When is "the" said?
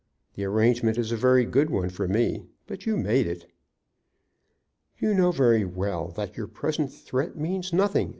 0.33-0.45